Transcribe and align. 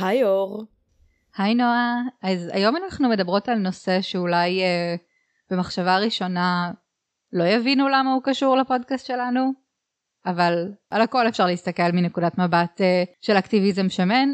היי 0.00 0.24
אור. 0.24 0.64
היי 1.36 1.54
נועה, 1.54 2.00
אז 2.22 2.50
היום 2.52 2.76
אנחנו 2.76 3.08
מדברות 3.08 3.48
על 3.48 3.58
נושא 3.58 4.00
שאולי 4.00 4.62
אה, 4.62 4.94
במחשבה 5.50 5.98
ראשונה 5.98 6.70
לא 7.32 7.44
יבינו 7.44 7.88
למה 7.88 8.12
הוא 8.12 8.22
קשור 8.24 8.56
לפודקאסט 8.56 9.06
שלנו, 9.06 9.52
אבל 10.26 10.72
על 10.90 11.00
הכל 11.00 11.28
אפשר 11.28 11.46
להסתכל 11.46 11.92
מנקודת 11.92 12.38
מבט 12.38 12.80
אה, 12.80 13.04
של 13.20 13.32
אקטיביזם 13.32 13.88
שמן, 13.88 14.28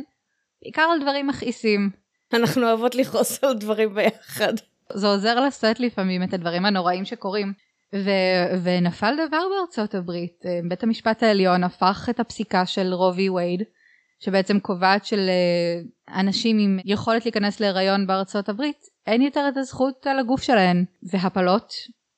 בעיקר 0.62 0.82
על 0.82 1.00
דברים 1.02 1.26
מכעיסים. 1.26 1.90
אנחנו 2.32 2.62
אוהבות 2.66 2.94
לכעוס 2.94 3.44
על 3.44 3.54
דברים 3.54 3.94
ביחד. 3.94 4.52
זה 4.92 5.06
עוזר 5.06 5.40
לשאת 5.40 5.80
לפעמים 5.80 6.22
את 6.22 6.34
הדברים 6.34 6.66
הנוראים 6.66 7.04
שקורים. 7.04 7.52
ו- 7.94 8.58
ונפל 8.62 9.14
דבר 9.28 9.42
בארצות 9.56 9.94
הברית, 9.94 10.42
אה, 10.46 10.60
בית 10.68 10.82
המשפט 10.82 11.22
העליון 11.22 11.64
הפך 11.64 12.06
את 12.10 12.20
הפסיקה 12.20 12.66
של 12.66 12.92
רובי 12.92 13.28
וייד 13.28 13.62
שבעצם 14.18 14.60
קובעת 14.60 15.02
שלאנשים 15.04 16.58
עם 16.58 16.78
יכולת 16.84 17.24
להיכנס 17.24 17.60
להיריון 17.60 18.06
בארצות 18.06 18.48
הברית 18.48 18.86
אין 19.06 19.22
יותר 19.22 19.48
את 19.48 19.56
הזכות 19.56 20.06
על 20.06 20.18
הגוף 20.18 20.42
שלהן 20.42 20.84
והפלות 21.02 21.72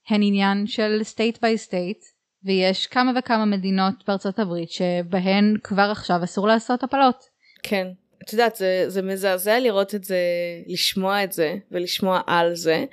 הן 0.08 0.22
עניין 0.22 0.66
של 0.66 1.00
state 1.14 1.36
by 1.36 1.68
state 1.68 2.16
ויש 2.44 2.86
כמה 2.86 3.12
וכמה 3.18 3.44
מדינות 3.44 3.94
בארצות 4.06 4.38
הברית 4.38 4.70
שבהן 4.70 5.56
כבר 5.62 5.88
עכשיו 5.92 6.24
אסור 6.24 6.46
לעשות 6.48 6.82
הפלות. 6.82 7.24
כן. 7.62 7.86
את 8.24 8.32
יודעת, 8.32 8.56
זה, 8.56 8.84
זה 8.88 9.02
מזעזע 9.02 9.60
לראות 9.60 9.94
את 9.94 10.04
זה, 10.04 10.18
לשמוע 10.66 11.24
את 11.24 11.32
זה 11.32 11.54
ולשמוע 11.70 12.20
על 12.26 12.54
זה, 12.54 12.84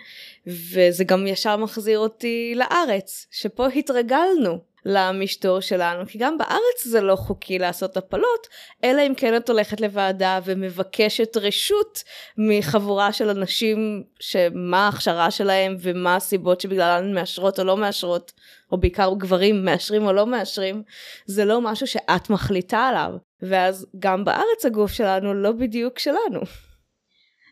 וזה 0.48 1.04
גם 1.04 1.28
ישר 1.28 1.58
מחזיר 1.58 2.00
אותי 2.00 2.54
לארץ, 2.56 3.28
שפה 3.32 3.68
התרגלנו 3.68 4.60
למשטור 4.86 5.60
שלנו, 5.60 6.08
כי 6.08 6.18
גם 6.18 6.38
בארץ 6.38 6.84
זה 6.86 7.02
לא 7.02 7.16
חוקי 7.16 7.60
לעשות 7.60 7.98
הפלות, 7.98 8.48
אלא 8.84 9.02
אם 9.08 9.14
כן 9.18 9.36
את 9.36 9.50
הולכת 9.50 9.82
לוועדה 9.82 10.40
ומבקשת 10.46 11.38
רשות 11.38 12.04
מחבורה 12.38 13.14
של 13.14 13.30
אנשים 13.30 14.04
שמה 14.20 14.86
ההכשרה 14.86 15.32
שלהם 15.32 15.76
ומה 15.80 16.16
הסיבות 16.16 16.62
שבגללן 16.62 17.14
מאשרות 17.14 17.60
או 17.60 17.64
לא 17.64 17.78
מאשרות, 17.78 18.32
או 18.72 18.78
בעיקר 18.78 19.14
גברים 19.18 19.66
מאשרים 19.66 20.06
או 20.06 20.14
לא 20.14 20.28
מאשרים, 20.28 20.84
זה 21.26 21.46
לא 21.46 21.62
משהו 21.62 21.88
שאת 21.88 22.30
מחליטה 22.30 22.80
עליו, 22.80 23.12
ואז 23.42 23.88
גם 24.00 24.26
בארץ 24.26 24.66
הגוף 24.66 24.92
שלנו 24.92 25.34
לא 25.34 25.52
בדיוק 25.52 26.00
שלנו. 26.00 26.42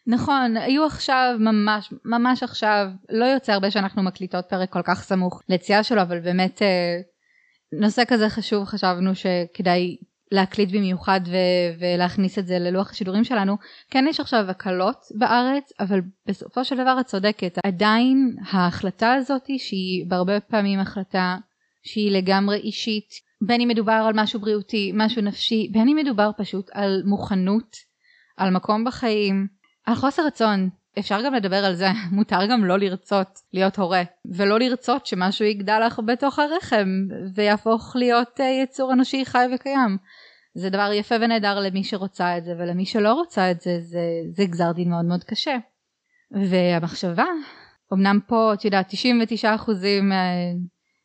נכון, 0.08 0.58
היו 0.58 0.86
עכשיו, 0.86 1.36
ממש, 1.40 1.94
ממש 2.06 2.44
עכשיו, 2.44 2.88
לא 3.10 3.26
יוצא 3.26 3.54
הרבה 3.54 3.72
שאנחנו 3.72 4.04
מקליטות 4.04 4.46
פרק 4.50 4.70
כל 4.70 4.82
כך 4.84 5.04
סמוך 5.04 5.42
ליציאה 5.50 5.84
שלו, 5.84 6.02
אבל 6.02 6.20
באמת 6.20 6.62
אה, 6.62 6.68
נושא 7.74 8.04
כזה 8.08 8.30
חשוב 8.30 8.66
חשבנו 8.66 9.16
שכדאי 9.16 9.98
להקליט 10.32 10.70
במיוחד 10.70 11.22
ו- 11.26 11.80
ולהכניס 11.80 12.40
את 12.40 12.48
זה 12.48 12.60
ללוח 12.60 12.92
השידורים 12.92 13.24
שלנו. 13.24 13.58
כן 13.90 14.06
יש 14.10 14.20
עכשיו 14.20 14.46
הקלות 14.50 15.06
בארץ, 15.16 15.72
אבל 15.80 16.02
בסופו 16.26 16.66
של 16.66 16.76
דבר 16.78 16.98
את 17.00 17.06
צודקת. 17.06 17.58
עדיין 17.66 18.36
ההחלטה 18.52 19.14
הזאת 19.14 19.46
שהיא 19.58 20.06
בהרבה 20.08 20.40
פעמים 20.40 20.80
החלטה 20.80 21.38
שהיא 21.84 22.12
לגמרי 22.12 22.58
אישית, 22.58 23.10
בין 23.42 23.62
אם 23.62 23.68
מדובר 23.68 24.04
על 24.08 24.14
משהו 24.16 24.40
בריאותי, 24.40 24.92
משהו 24.96 25.22
נפשי, 25.22 25.70
בין 25.72 25.88
אם 25.88 25.96
מדובר 25.96 26.32
פשוט 26.38 26.70
על 26.74 27.04
מוכנות, 27.06 27.76
על 28.38 28.50
מקום 28.50 28.84
בחיים, 28.84 29.48
על 29.86 29.96
חוסר 29.96 30.26
רצון. 30.26 30.70
אפשר 31.00 31.22
גם 31.26 31.34
לדבר 31.34 31.66
על 31.66 31.76
זה, 31.76 31.88
מותר 32.12 32.46
גם 32.46 32.66
לא 32.66 32.80
לרצות 32.80 33.40
להיות 33.54 33.78
הורה, 33.78 34.04
ולא 34.36 34.60
לרצות 34.60 35.06
שמשהו 35.06 35.46
יגדל 35.46 35.80
לך 35.86 36.00
בתוך 36.06 36.40
הרחם, 36.40 36.88
ויהפוך 37.36 37.96
להיות 37.96 38.40
uh, 38.40 38.44
יצור 38.44 38.94
אנושי 38.94 39.26
חי 39.26 39.46
וקיים. 39.56 39.98
זה 40.54 40.70
דבר 40.70 40.90
יפה 40.94 41.16
ונהדר 41.22 41.60
למי 41.60 41.84
שרוצה 41.84 42.38
את 42.38 42.44
זה, 42.44 42.52
ולמי 42.60 42.86
שלא 42.86 43.14
רוצה 43.14 43.52
את 43.52 43.62
זה, 43.62 43.80
זה, 43.80 44.02
זה 44.36 44.46
גזר 44.46 44.72
דין 44.72 44.90
מאוד 44.90 45.06
מאוד 45.06 45.24
קשה. 45.24 45.58
והמחשבה, 46.50 47.26
אמנם 47.94 48.20
פה, 48.28 48.54
את 48.54 48.66
יודעת, 48.66 48.92
99% 48.92 48.96
מה, 50.04 50.24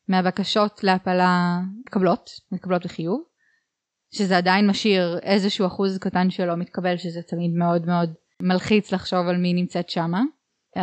מהבקשות 0.09 0.85
להפלה 0.85 1.59
מתקבלות, 1.81 2.31
מתקבלות 2.53 2.85
לחיוב, 2.85 3.23
שזה 4.15 4.37
עדיין 4.37 4.67
משאיר 4.67 5.19
איזשהו 5.23 5.67
אחוז 5.67 5.99
קטן 5.99 6.31
שלא 6.31 6.57
מתקבל, 6.57 6.97
שזה 6.97 7.23
תמיד 7.23 7.51
מאוד 7.55 7.87
מאוד 7.87 8.15
מלחיץ 8.43 8.93
לחשוב 8.93 9.29
על 9.29 9.37
מי 9.37 9.55
נמצאת 9.55 9.91
שמה. 9.91 10.23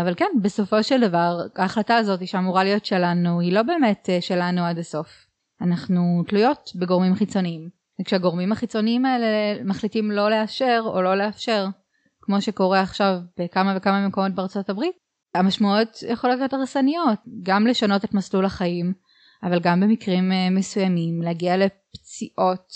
אבל 0.01 0.15
כן, 0.15 0.29
בסופו 0.41 0.83
של 0.83 1.01
דבר, 1.01 1.37
ההחלטה 1.55 1.95
הזאת 1.95 2.27
שאמורה 2.27 2.63
להיות 2.63 2.85
שלנו, 2.85 3.39
היא 3.39 3.53
לא 3.53 3.63
באמת 3.63 4.09
אה, 4.09 4.21
שלנו 4.21 4.61
עד 4.61 4.79
הסוף. 4.79 5.27
אנחנו 5.61 6.23
תלויות 6.27 6.71
בגורמים 6.75 7.15
חיצוניים. 7.15 7.69
וכשהגורמים 8.01 8.51
החיצוניים 8.51 9.05
האלה 9.05 9.63
מחליטים 9.63 10.11
לא 10.11 10.29
לאשר 10.29 10.81
או 10.85 11.01
לא 11.01 11.15
לאפשר, 11.15 11.65
כמו 12.21 12.41
שקורה 12.41 12.81
עכשיו 12.81 13.19
בכמה 13.39 13.73
וכמה 13.77 14.07
מקומות 14.07 14.31
בארצות 14.31 14.69
הברית, 14.69 14.95
המשמעויות 15.35 16.03
יכולות 16.07 16.37
להיות 16.37 16.53
הרסניות, 16.53 17.19
גם 17.43 17.67
לשנות 17.67 18.05
את 18.05 18.13
מסלול 18.13 18.45
החיים, 18.45 18.93
אבל 19.43 19.59
גם 19.59 19.79
במקרים 19.79 20.31
אה, 20.31 20.49
מסוימים 20.49 21.21
להגיע 21.21 21.57
לפציעות, 21.57 22.73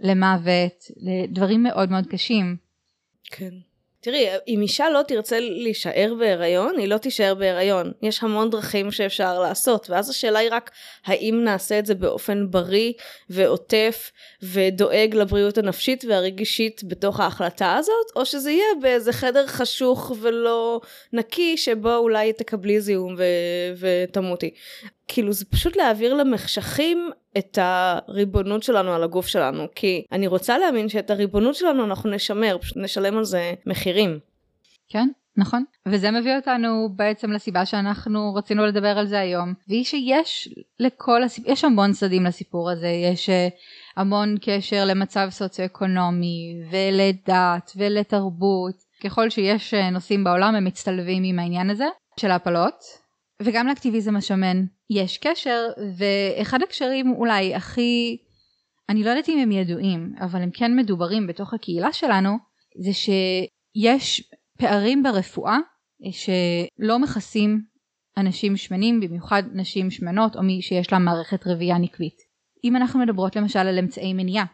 למוות, 0.00 0.84
לדברים 0.96 1.62
מאוד 1.62 1.90
מאוד 1.90 2.06
קשים. 2.06 2.56
כן. 3.24 3.69
תראי, 4.02 4.26
אם 4.48 4.60
אישה 4.60 4.90
לא 4.90 5.02
תרצה 5.02 5.40
להישאר 5.40 6.14
בהיריון, 6.18 6.78
היא 6.78 6.88
לא 6.88 6.98
תישאר 6.98 7.34
בהיריון. 7.34 7.92
יש 8.02 8.22
המון 8.22 8.50
דרכים 8.50 8.90
שאפשר 8.90 9.40
לעשות, 9.40 9.90
ואז 9.90 10.10
השאלה 10.10 10.38
היא 10.38 10.48
רק 10.52 10.70
האם 11.04 11.40
נעשה 11.44 11.78
את 11.78 11.86
זה 11.86 11.94
באופן 11.94 12.50
בריא 12.50 12.92
ועוטף 13.30 14.10
ודואג 14.42 15.14
לבריאות 15.14 15.58
הנפשית 15.58 16.04
והרגישית 16.08 16.84
בתוך 16.84 17.20
ההחלטה 17.20 17.76
הזאת, 17.76 18.06
או 18.16 18.26
שזה 18.26 18.50
יהיה 18.50 18.74
באיזה 18.80 19.12
חדר 19.12 19.46
חשוך 19.46 20.12
ולא 20.20 20.80
נקי, 21.12 21.56
שבו 21.56 21.96
אולי 21.96 22.32
תקבלי 22.32 22.80
זיהום 22.80 23.14
ו- 23.18 23.74
ותמותי. 24.08 24.50
כאילו 25.08 25.32
זה 25.32 25.44
פשוט 25.44 25.76
להעביר 25.76 26.14
למחשכים 26.14 27.10
את 27.38 27.58
הריבונות 27.62 28.62
שלנו 28.62 28.92
על 28.92 29.02
הגוף 29.02 29.26
שלנו, 29.26 29.66
כי 29.74 30.04
אני 30.12 30.26
רוצה 30.26 30.58
להאמין 30.58 30.88
שאת 30.88 31.10
הריבונות 31.10 31.54
שלנו 31.54 31.84
אנחנו 31.84 32.10
נשמר, 32.10 32.58
פשוט 32.60 32.76
נשלם 32.76 33.18
על 33.18 33.24
זה 33.24 33.54
מחירים. 33.66 34.18
כן, 34.88 35.08
נכון. 35.36 35.64
וזה 35.86 36.10
מביא 36.10 36.36
אותנו 36.36 36.88
בעצם 36.96 37.32
לסיבה 37.32 37.66
שאנחנו 37.66 38.34
רצינו 38.34 38.66
לדבר 38.66 38.98
על 38.98 39.06
זה 39.06 39.20
היום, 39.20 39.54
והיא 39.68 39.84
שיש 39.84 40.48
לכל 40.80 41.22
הסיפור, 41.22 41.52
יש 41.52 41.64
המון 41.64 41.92
צדדים 41.92 42.24
לסיפור 42.24 42.70
הזה, 42.70 42.88
יש 42.88 43.30
אה, 43.30 43.48
המון 43.96 44.36
קשר 44.40 44.84
למצב 44.86 45.28
סוציו-אקונומי 45.30 46.54
ולדת 46.70 47.72
ולתרבות. 47.76 48.74
ככל 49.04 49.30
שיש 49.30 49.74
אה, 49.74 49.90
נושאים 49.90 50.24
בעולם 50.24 50.54
הם 50.54 50.64
מצטלבים 50.64 51.22
עם 51.24 51.38
העניין 51.38 51.70
הזה 51.70 51.86
של 52.20 52.30
ההפלות. 52.30 52.99
וגם 53.42 53.66
לאקטיביזם 53.66 54.16
השמן 54.16 54.64
יש 54.90 55.18
קשר, 55.18 55.66
ואחד 55.96 56.62
הקשרים 56.62 57.12
אולי 57.12 57.54
הכי, 57.54 58.16
אני 58.88 59.04
לא 59.04 59.10
יודעת 59.10 59.28
אם 59.28 59.38
הם 59.38 59.52
ידועים, 59.52 60.14
אבל 60.20 60.42
הם 60.42 60.50
כן 60.50 60.76
מדוברים 60.76 61.26
בתוך 61.26 61.54
הקהילה 61.54 61.92
שלנו, 61.92 62.36
זה 62.84 62.92
שיש 62.92 64.30
פערים 64.58 65.02
ברפואה 65.02 65.58
שלא 66.10 66.98
מכסים 66.98 67.62
אנשים 68.16 68.56
שמנים, 68.56 69.00
במיוחד 69.00 69.42
נשים 69.52 69.90
שמנות 69.90 70.36
או 70.36 70.42
מי 70.42 70.62
שיש 70.62 70.92
לה 70.92 70.98
מערכת 70.98 71.46
רבייה 71.46 71.78
נקבית. 71.78 72.16
אם 72.64 72.76
אנחנו 72.76 73.00
מדברות 73.00 73.36
למשל 73.36 73.58
על 73.58 73.78
אמצעי 73.78 74.12
מניעה, 74.12 74.44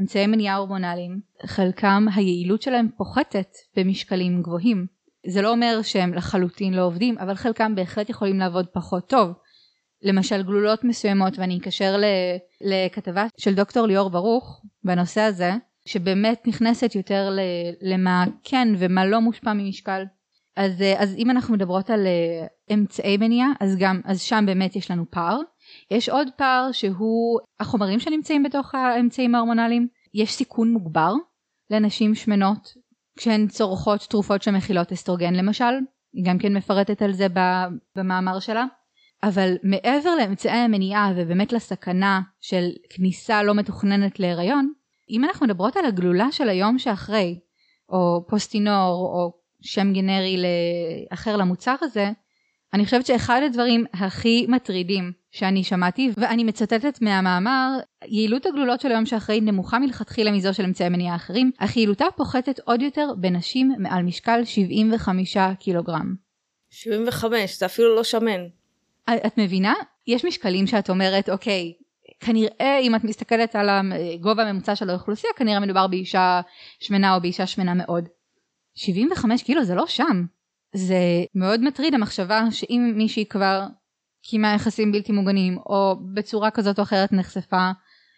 אמצעי 0.00 0.26
מניעה 0.26 0.56
הורמונליים, 0.56 1.20
חלקם 1.46 2.06
היעילות 2.14 2.62
שלהם 2.62 2.88
פוחתת 2.96 3.48
במשקלים 3.76 4.42
גבוהים. 4.42 4.95
זה 5.26 5.42
לא 5.42 5.50
אומר 5.50 5.82
שהם 5.82 6.14
לחלוטין 6.14 6.74
לא 6.74 6.82
עובדים, 6.82 7.18
אבל 7.18 7.34
חלקם 7.34 7.74
בהחלט 7.74 8.10
יכולים 8.10 8.38
לעבוד 8.38 8.66
פחות 8.72 9.08
טוב. 9.08 9.32
למשל 10.02 10.42
גלולות 10.42 10.84
מסוימות, 10.84 11.38
ואני 11.38 11.58
אקשר 11.58 11.96
לכתבה 12.60 13.26
של 13.40 13.54
דוקטור 13.54 13.86
ליאור 13.86 14.10
ברוך 14.10 14.62
בנושא 14.84 15.20
הזה, 15.20 15.52
שבאמת 15.88 16.46
נכנסת 16.46 16.94
יותר 16.94 17.28
למה 17.82 18.24
כן 18.44 18.68
ומה 18.78 19.06
לא 19.06 19.20
מושפע 19.20 19.52
ממשקל. 19.52 20.04
אז, 20.56 20.82
אז 20.98 21.14
אם 21.18 21.30
אנחנו 21.30 21.54
מדברות 21.54 21.90
על 21.90 22.06
אה, 22.06 22.46
אמצעי 22.74 23.16
מניעה, 23.16 23.48
אז 23.60 23.76
גם, 23.78 24.00
אז 24.04 24.20
שם 24.20 24.44
באמת 24.46 24.76
יש 24.76 24.90
לנו 24.90 25.04
פער. 25.10 25.38
יש 25.90 26.08
עוד 26.08 26.28
פער 26.36 26.72
שהוא 26.72 27.40
החומרים 27.60 27.98
שנמצאים 27.98 28.42
בתוך 28.42 28.74
האמצעים 28.74 29.34
ההורמונליים. 29.34 29.88
יש 30.14 30.32
סיכון 30.32 30.72
מוגבר 30.72 31.12
לנשים 31.70 32.14
שמנות 32.14 32.68
כשהן 33.16 33.48
צורכות 33.48 34.00
תרופות 34.00 34.42
שמכילות 34.42 34.92
אסטרוגן 34.92 35.34
למשל, 35.34 35.74
היא 36.12 36.24
גם 36.24 36.38
כן 36.38 36.56
מפרטת 36.56 37.02
על 37.02 37.12
זה 37.12 37.26
במאמר 37.96 38.38
שלה. 38.40 38.64
אבל 39.22 39.56
מעבר 39.62 40.14
לאמצעי 40.14 40.58
המניעה 40.58 41.12
ובאמת 41.16 41.52
לסכנה 41.52 42.20
של 42.40 42.68
כניסה 42.90 43.42
לא 43.42 43.54
מתוכננת 43.54 44.20
להיריון, 44.20 44.72
אם 45.10 45.24
אנחנו 45.24 45.46
מדברות 45.46 45.76
על 45.76 45.84
הגלולה 45.84 46.32
של 46.32 46.48
היום 46.48 46.78
שאחרי, 46.78 47.38
או 47.88 48.26
פוסטינור, 48.28 49.10
או 49.14 49.32
שם 49.62 49.92
גנרי 49.92 50.36
אחר 51.12 51.36
למוצר 51.36 51.74
הזה, 51.82 52.10
אני 52.76 52.84
חושבת 52.84 53.06
שאחד 53.06 53.40
הדברים 53.46 53.84
הכי 53.92 54.46
מטרידים 54.48 55.12
שאני 55.30 55.64
שמעתי, 55.64 56.10
ואני 56.16 56.44
מצטטת 56.44 57.02
מהמאמר, 57.02 57.70
יעילות 58.04 58.46
הגלולות 58.46 58.80
של 58.80 58.92
היום 58.92 59.06
שאחרי 59.06 59.40
נמוכה 59.40 59.78
מלכתחילה 59.78 60.32
מזו 60.32 60.54
של 60.54 60.64
אמצעי 60.64 60.88
מניעה 60.88 61.16
אחרים, 61.16 61.50
אך 61.58 61.76
יעילותה 61.76 62.04
פוחתת 62.16 62.60
עוד 62.64 62.82
יותר 62.82 63.08
בנשים 63.20 63.72
מעל 63.78 64.02
משקל 64.02 64.44
75 64.44 65.36
קילוגרם. 65.58 66.14
75, 66.70 67.58
זה 67.58 67.66
אפילו 67.66 67.96
לא 67.96 68.04
שמן. 68.04 68.40
את 69.26 69.38
מבינה? 69.38 69.74
יש 70.06 70.24
משקלים 70.24 70.66
שאת 70.66 70.90
אומרת, 70.90 71.30
אוקיי, 71.30 71.72
כנראה 72.20 72.78
אם 72.82 72.94
את 72.94 73.04
מסתכלת 73.04 73.56
על 73.56 73.68
הגובה 73.68 74.42
הממוצע 74.42 74.76
של 74.76 74.90
האוכלוסייה, 74.90 75.32
כנראה 75.36 75.60
מדובר 75.60 75.86
באישה 75.86 76.40
שמנה 76.80 77.14
או 77.14 77.20
באישה 77.20 77.46
שמנה 77.46 77.74
מאוד. 77.74 78.08
75 78.74 79.42
קילו 79.42 79.64
זה 79.64 79.74
לא 79.74 79.86
שם. 79.86 80.35
זה 80.76 81.24
מאוד 81.34 81.60
מטריד 81.60 81.94
המחשבה 81.94 82.42
שאם 82.50 82.92
מישהי 82.96 83.24
כבר 83.26 83.62
קיימה 84.22 84.54
יחסים 84.54 84.92
בלתי 84.92 85.12
מוגנים 85.12 85.58
או 85.58 85.96
בצורה 86.14 86.50
כזאת 86.50 86.78
או 86.78 86.82
אחרת 86.82 87.12
נחשפה 87.12 87.70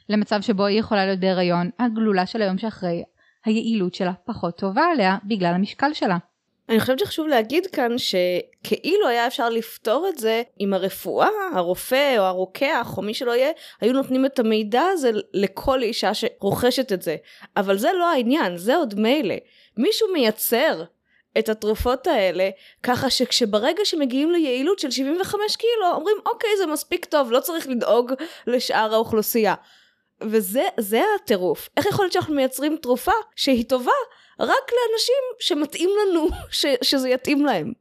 למצב 0.09 0.41
שבו 0.41 0.65
היא 0.67 0.81
יכולה 0.81 1.07
להיות 1.07 1.21
בהיריון, 1.21 1.71
הגלולה 1.79 2.27
של 2.27 2.43
היום 2.43 2.59
שאחרי, 2.59 3.03
היעילות 3.45 3.95
שלה 3.95 4.13
פחות 4.25 4.59
טובה 4.59 4.85
עליה 4.93 5.17
בגלל 5.25 5.55
המשקל 5.55 5.93
שלה. 5.93 6.17
אני 6.69 6.81
חושבת 6.81 6.99
שחשוב 6.99 7.27
להגיד 7.27 7.67
כאן 7.67 7.93
שכאילו 7.99 9.09
היה 9.09 9.27
אפשר 9.27 9.49
לפתור 9.49 10.09
את 10.09 10.19
זה 10.19 10.43
אם 10.61 10.75
הרפואה, 10.75 11.29
הרופא 11.55 12.19
או 12.19 12.23
הרוקח 12.23 12.95
או 12.97 13.03
מי 13.03 13.15
שלא 13.15 13.37
יהיה, 13.37 13.51
היו 13.81 13.93
נותנים 13.93 14.27
את 14.27 14.39
המידע 14.39 14.83
הזה 14.93 15.11
לכל 15.35 15.83
אישה 15.83 16.11
שרוכשת 16.15 16.93
את 16.93 17.03
זה. 17.03 17.17
אבל 17.57 17.79
זה 17.79 17.89
לא 17.99 18.11
העניין, 18.11 18.57
זה 18.57 18.77
עוד 18.77 19.01
מילא. 19.01 19.35
מישהו 19.77 20.09
מייצר 20.13 20.85
את 21.39 21.49
התרופות 21.49 22.07
האלה, 22.07 22.51
ככה 22.83 23.11
שכשברגע 23.11 23.85
שמגיעים 23.85 24.31
ליעילות 24.31 24.79
של 24.79 24.91
75 24.91 25.57
קילו, 25.57 25.93
אומרים 25.95 26.17
אוקיי 26.27 26.51
זה 26.59 26.67
מספיק 26.67 27.05
טוב, 27.05 27.33
לא 27.33 27.41
צריך 27.41 27.69
לדאוג 27.69 28.13
לשאר 28.47 28.95
האוכלוסייה. 28.95 29.55
וזה 30.21 31.03
הטירוף. 31.17 31.69
איך 31.77 31.87
יכול 31.87 32.05
להיות 32.05 32.13
שאנחנו 32.13 32.35
מייצרים 32.35 32.77
תרופה 32.83 33.13
שהיא 33.37 33.65
טובה 33.69 33.93
רק 34.41 34.73
לאנשים 34.73 35.25
שמתאים 35.41 35.91
לנו 36.01 36.29
ש, 36.51 36.67
שזה 36.83 37.09
יתאים 37.09 37.45
להם? 37.45 37.73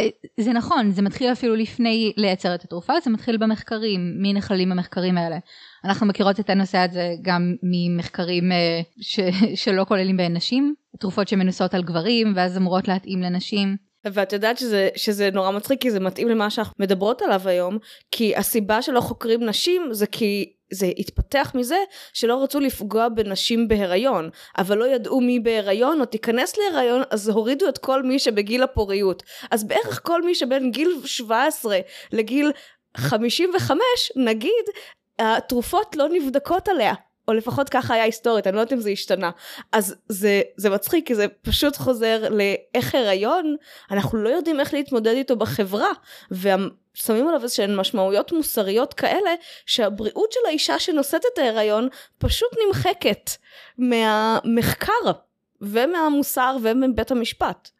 אה, 0.00 0.08
זה 0.40 0.52
נכון, 0.52 0.90
זה 0.90 1.02
מתחיל 1.02 1.32
אפילו 1.32 1.54
לפני 1.54 2.12
לייצר 2.16 2.54
את 2.54 2.64
התרופה, 2.64 2.92
זה 3.04 3.10
מתחיל 3.10 3.36
במחקרים, 3.36 4.14
מי 4.18 4.32
נכללים 4.32 4.70
במחקרים 4.70 5.18
האלה. 5.18 5.38
אנחנו 5.84 6.06
מכירות 6.06 6.40
את 6.40 6.50
הנושא 6.50 6.78
הזה 6.78 7.14
גם 7.22 7.54
ממחקרים 7.62 8.52
אה, 8.52 8.80
ש, 9.00 9.20
שלא 9.54 9.84
כוללים 9.84 10.16
בהן 10.16 10.36
נשים, 10.36 10.74
תרופות 11.00 11.28
שמנוסות 11.28 11.74
על 11.74 11.82
גברים 11.82 12.32
ואז 12.36 12.56
אמורות 12.56 12.88
להתאים 12.88 13.20
לנשים. 13.22 13.76
ואת 14.04 14.32
יודעת 14.32 14.58
שזה, 14.58 14.88
שזה 14.96 15.30
נורא 15.32 15.50
מצחיק 15.50 15.80
כי 15.80 15.90
זה 15.90 16.00
מתאים 16.00 16.28
למה 16.28 16.50
שאנחנו 16.50 16.74
מדברות 16.78 17.22
עליו 17.22 17.48
היום, 17.48 17.78
כי 18.10 18.36
הסיבה 18.36 18.82
שלא 18.82 19.00
חוקרים 19.00 19.44
נשים 19.44 19.88
זה 19.90 20.06
כי 20.06 20.52
זה 20.72 20.86
התפתח 20.98 21.52
מזה 21.54 21.76
שלא 22.12 22.42
רצו 22.42 22.60
לפגוע 22.60 23.08
בנשים 23.08 23.68
בהיריון, 23.68 24.30
אבל 24.58 24.78
לא 24.78 24.84
ידעו 24.84 25.20
מי 25.20 25.40
בהיריון 25.40 26.00
או 26.00 26.06
תיכנס 26.06 26.56
להיריון, 26.56 27.02
אז 27.10 27.28
הורידו 27.28 27.68
את 27.68 27.78
כל 27.78 28.02
מי 28.02 28.18
שבגיל 28.18 28.62
הפוריות. 28.62 29.22
אז 29.50 29.64
בערך 29.64 30.00
כל 30.02 30.22
מי 30.22 30.34
שבין 30.34 30.70
גיל 30.70 31.00
17 31.04 31.78
לגיל 32.12 32.52
55, 32.96 33.78
נגיד, 34.16 34.64
התרופות 35.18 35.96
לא 35.96 36.08
נבדקות 36.08 36.68
עליה. 36.68 36.94
או 37.28 37.32
לפחות 37.32 37.68
ככה 37.68 37.94
היה 37.94 38.04
היסטורית, 38.04 38.46
אני 38.46 38.56
לא 38.56 38.60
יודעת 38.60 38.72
אם 38.72 38.80
זה 38.80 38.90
השתנה. 38.90 39.30
אז 39.72 39.94
זה, 40.08 40.42
זה 40.56 40.70
מצחיק, 40.70 41.06
כי 41.06 41.14
זה 41.14 41.26
פשוט 41.42 41.76
חוזר 41.76 42.28
לאיך 42.30 42.94
הריון, 42.94 43.56
אנחנו 43.90 44.18
לא 44.18 44.28
יודעים 44.28 44.60
איך 44.60 44.74
להתמודד 44.74 45.14
איתו 45.14 45.36
בחברה, 45.36 45.90
ושמים 46.30 47.28
עליו 47.28 47.42
איזשהן 47.42 47.76
משמעויות 47.76 48.32
מוסריות 48.32 48.94
כאלה, 48.94 49.30
שהבריאות 49.66 50.32
של 50.32 50.40
האישה 50.46 50.78
שנושאת 50.78 51.22
את 51.32 51.38
ההריון 51.38 51.88
פשוט 52.18 52.50
נמחקת 52.66 53.30
מהמחקר, 53.78 55.12
ומהמוסר 55.60 56.56
ומבית 56.62 57.10
המשפט. 57.10 57.70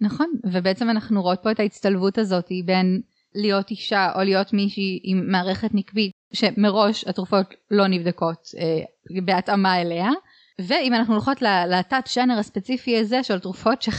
נכון, 0.00 0.26
ובעצם 0.52 0.90
אנחנו 0.90 1.22
רואות 1.22 1.38
פה 1.42 1.50
את 1.50 1.60
ההצטלבות 1.60 2.18
הזאת 2.18 2.48
בין 2.64 3.00
להיות 3.34 3.70
אישה 3.70 4.12
או 4.14 4.20
להיות 4.20 4.52
מישהי 4.52 5.00
עם 5.02 5.30
מערכת 5.30 5.70
נקבית 5.74 6.12
שמראש 6.34 7.04
התרופות 7.04 7.54
לא 7.70 7.86
נבדקות 7.86 8.48
אה, 8.58 9.20
בהתאמה 9.24 9.80
אליה. 9.80 10.10
ואם 10.58 10.94
אנחנו 10.94 11.14
הולכות 11.14 11.42
לתת 11.68 12.06
ז'אנר 12.14 12.38
הספציפי 12.38 12.98
הזה 12.98 13.22
של 13.22 13.38
תרופות 13.38 13.82
שאת 13.82 13.96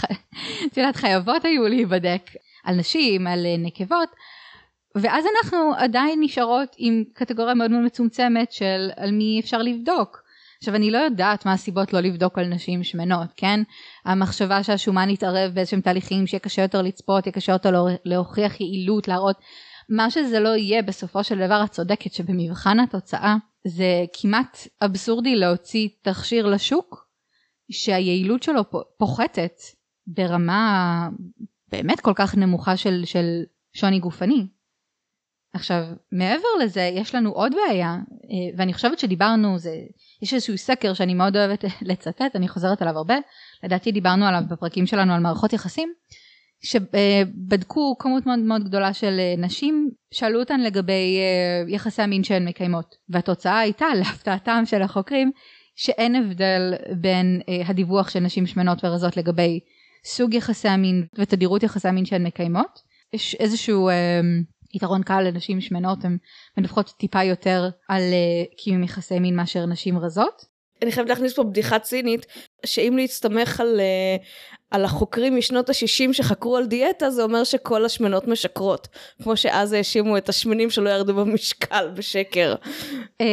יודעת 0.77 0.95
חייבות 0.95 1.45
היו 1.45 1.67
להיבדק 1.67 2.21
על 2.63 2.75
נשים, 2.75 3.27
על 3.27 3.45
אה, 3.45 3.55
נקבות, 3.57 4.09
ואז 4.95 5.25
אנחנו 5.35 5.73
עדיין 5.77 6.19
נשארות 6.23 6.75
עם 6.77 7.03
קטגוריה 7.13 7.53
מאוד 7.53 7.71
מאוד 7.71 7.83
מצומצמת 7.83 8.51
של 8.51 8.89
על 8.95 9.11
מי 9.11 9.39
אפשר 9.39 9.57
לבדוק. 9.57 10.25
עכשיו 10.57 10.75
אני 10.75 10.91
לא 10.91 10.97
יודעת 10.97 11.45
מה 11.45 11.53
הסיבות 11.53 11.93
לא 11.93 11.99
לבדוק 11.99 12.37
על 12.37 12.47
נשים 12.47 12.83
שמנות, 12.83 13.27
כן? 13.37 13.59
המחשבה 14.05 14.63
שהשומן 14.63 15.09
יתערב 15.09 15.51
באיזשהם 15.53 15.81
תהליכים 15.81 16.27
שיהיה 16.27 16.39
קשה 16.39 16.61
יותר 16.61 16.81
לצפות, 16.81 17.25
יהיה 17.25 17.33
קשה 17.33 17.51
יותר 17.51 17.85
להוכיח 18.05 18.61
יעילות, 18.61 19.07
להראות 19.07 19.35
מה 19.89 20.11
שזה 20.11 20.39
לא 20.39 20.49
יהיה 20.49 20.81
בסופו 20.81 21.23
של 21.23 21.45
דבר 21.45 21.61
את 21.65 21.71
צודקת 21.71 22.13
שבמבחן 22.13 22.79
התוצאה 22.79 23.35
זה 23.67 24.05
כמעט 24.21 24.67
אבסורדי 24.81 25.35
להוציא 25.35 25.89
תכשיר 26.01 26.47
לשוק 26.47 27.09
שהיעילות 27.71 28.43
שלו 28.43 28.61
פוחתת 28.97 29.61
ברמה 30.07 31.09
באמת 31.67 31.99
כל 31.99 32.13
כך 32.15 32.35
נמוכה 32.35 32.77
של, 32.77 33.01
של 33.05 33.43
שוני 33.73 33.99
גופני. 33.99 34.47
עכשיו 35.53 35.83
מעבר 36.11 36.47
לזה 36.61 36.81
יש 36.81 37.15
לנו 37.15 37.31
עוד 37.31 37.51
בעיה 37.55 37.89
אה, 37.91 38.57
ואני 38.57 38.73
חושבת 38.73 38.99
שדיברנו 38.99 39.59
זה 39.59 39.75
יש 40.21 40.33
איזשהו 40.33 40.57
סקר 40.57 40.93
שאני 40.93 41.13
מאוד 41.13 41.37
אוהבת 41.37 41.65
לצטט 41.89 42.35
אני 42.35 42.47
חוזרת 42.47 42.81
עליו 42.81 42.97
הרבה 42.97 43.15
לדעתי 43.63 43.91
דיברנו 43.91 44.25
עליו 44.25 44.41
בפרקים 44.49 44.85
שלנו 44.85 45.13
על 45.13 45.19
מערכות 45.19 45.53
יחסים 45.53 45.93
שבדקו 46.61 47.95
כמות 47.99 48.25
מאוד 48.25 48.39
מאוד 48.39 48.63
גדולה 48.63 48.93
של 48.93 49.19
אה, 49.19 49.33
נשים, 49.37 49.89
שאלו 50.11 50.39
אותן 50.39 50.59
לגבי 50.59 51.17
אה, 51.19 51.73
יחסי 51.73 52.01
המין 52.01 52.23
שהן 52.23 52.47
מקיימות, 52.47 52.95
והתוצאה 53.09 53.59
הייתה 53.59 53.85
להפתעתם 53.99 54.63
של 54.65 54.81
החוקרים 54.81 55.31
שאין 55.75 56.15
הבדל 56.15 56.73
בין 57.01 57.41
אה, 57.49 57.61
הדיווח 57.67 58.09
של 58.09 58.19
נשים 58.19 58.47
שמנות 58.47 58.83
ורזות 58.83 59.17
לגבי 59.17 59.59
סוג 60.05 60.33
יחסי 60.33 60.67
המין 60.67 61.05
ותדירות 61.17 61.63
יחסי 61.63 61.87
המין 61.87 62.05
שהן 62.05 62.25
מקיימות. 62.25 62.79
יש 63.13 63.35
איזשהו 63.35 63.89
אה, 63.89 64.21
יתרון 64.73 65.03
קל 65.03 65.21
לנשים 65.21 65.61
שמנות, 65.61 66.05
הן 66.05 66.17
מדווחות 66.57 66.93
טיפה 66.97 67.23
יותר 67.23 67.69
על 67.89 68.01
קיום 68.57 68.83
יחסי 68.83 69.19
מין 69.19 69.35
מאשר 69.35 69.65
נשים 69.65 69.97
רזות. 69.97 70.54
אני 70.81 70.91
חייבת 70.91 71.09
להכניס 71.09 71.33
פה 71.33 71.43
בדיחה 71.43 71.79
צינית, 71.79 72.25
שאם 72.65 72.93
להסתמך 72.97 73.59
על, 73.59 73.79
uh, 73.79 74.23
על 74.71 74.85
החוקרים 74.85 75.37
משנות 75.37 75.69
ה-60 75.69 76.13
שחקרו 76.13 76.57
על 76.57 76.65
דיאטה, 76.65 77.09
זה 77.09 77.23
אומר 77.23 77.43
שכל 77.43 77.85
השמנות 77.85 78.27
משקרות. 78.27 78.87
כמו 79.23 79.37
שאז 79.37 79.73
האשימו 79.73 80.17
את 80.17 80.29
השמנים 80.29 80.69
שלא 80.69 80.89
ירדו 80.89 81.15
במשקל 81.15 81.89
בשקר. 81.95 82.55
Uh, 83.21 83.25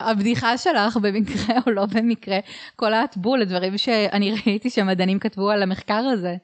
הבדיחה 0.00 0.58
שלך 0.58 0.96
במקרה 0.96 1.54
או 1.66 1.72
לא 1.72 1.86
במקרה, 1.86 2.38
כל 2.76 2.94
הטבול, 2.94 3.42
הדברים 3.42 3.78
שאני 3.78 4.34
ראיתי 4.46 4.70
שמדענים 4.70 5.18
כתבו 5.18 5.50
על 5.50 5.62
המחקר 5.62 6.02
הזה. 6.12 6.36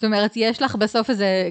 זאת 0.00 0.04
אומרת, 0.04 0.32
יש 0.36 0.62
לך 0.62 0.76
בסוף 0.76 1.10
איזה, 1.10 1.50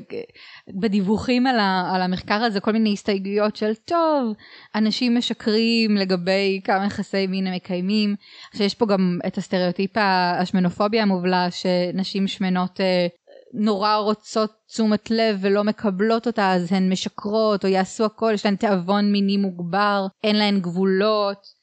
בדיווחים 0.80 1.48
על, 1.48 1.60
ה, 1.60 1.92
על 1.96 2.02
המחקר 2.02 2.34
הזה, 2.34 2.60
כל 2.60 2.72
מיני 2.72 2.94
הסתייגויות 2.94 3.56
של, 3.56 3.76
טוב, 3.76 4.34
אנשים 4.76 5.18
משקרים 5.18 5.98
לגבי 5.98 6.62
כמה 6.64 6.86
יחסי 6.86 7.28
מין 7.28 7.48
הם 7.48 7.54
מקיימים. 7.54 8.16
עכשיו, 8.52 8.66
יש 8.66 8.76
פה 8.76 8.86
גם 8.86 9.20
את 9.28 9.38
הסטריאוטיפ 9.38 9.92
השמנופוביה 9.96 11.04
המובלע, 11.04 11.48
שנשים 11.52 12.28
שמנות 12.28 12.82
אה, 12.82 13.08
נורא 13.54 13.96
רוצות 13.96 14.52
תשומת 14.68 15.12
לב 15.12 15.38
ולא 15.42 15.64
מקבלות 15.64 16.28
אותה, 16.28 16.52
אז 16.52 16.74
הן 16.74 16.92
משקרות, 16.92 17.64
או 17.66 17.70
יעשו 17.70 18.06
הכל, 18.06 18.32
יש 18.34 18.46
להן 18.46 18.56
תיאבון 18.56 19.12
מיני 19.12 19.38
מוגבר, 19.38 20.08
אין 20.24 20.36
להן 20.36 20.60
גבולות. 20.60 21.59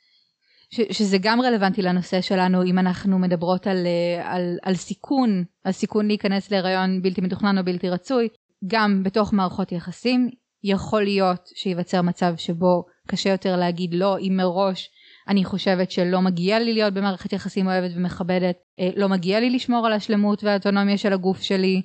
שזה 0.70 1.18
גם 1.20 1.40
רלוונטי 1.40 1.82
לנושא 1.82 2.20
שלנו 2.20 2.62
אם 2.62 2.78
אנחנו 2.78 3.18
מדברות 3.18 3.66
על, 3.66 3.86
אה, 3.86 4.32
על, 4.32 4.58
על 4.62 4.74
סיכון, 4.74 5.44
על 5.64 5.72
סיכון 5.72 6.06
להיכנס 6.06 6.50
להיריון 6.50 7.02
בלתי 7.02 7.20
מתוכנן 7.20 7.58
או 7.58 7.64
בלתי 7.64 7.88
רצוי, 7.88 8.28
גם 8.66 9.02
בתוך 9.02 9.32
מערכות 9.32 9.72
יחסים 9.72 10.30
יכול 10.64 11.02
להיות 11.02 11.48
שייווצר 11.54 12.02
מצב 12.02 12.34
שבו 12.36 12.84
קשה 13.08 13.30
יותר 13.30 13.56
להגיד 13.56 13.94
לא 13.94 14.18
אם 14.18 14.36
מראש 14.36 14.90
אני 15.28 15.44
חושבת 15.44 15.90
שלא 15.90 16.20
מגיע 16.20 16.58
לי 16.58 16.72
להיות 16.72 16.94
במערכת 16.94 17.32
יחסים 17.32 17.66
אוהבת 17.66 17.90
ומכבדת, 17.96 18.56
אה, 18.80 18.90
לא 18.96 19.08
מגיע 19.08 19.40
לי 19.40 19.50
לשמור 19.50 19.86
על 19.86 19.92
השלמות 19.92 20.44
והאוטונומיה 20.44 20.98
של 20.98 21.12
הגוף 21.12 21.40
שלי, 21.40 21.82